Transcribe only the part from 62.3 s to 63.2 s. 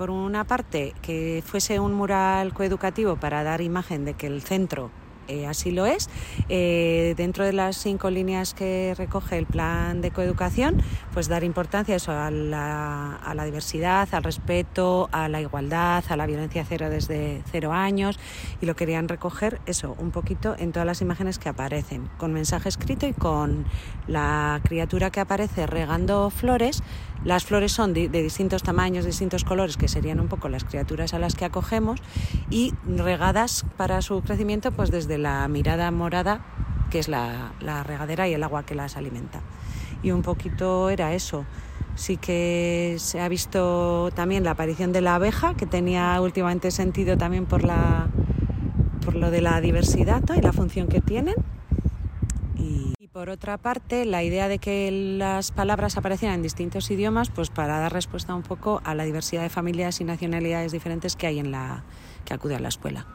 acude a la escuela.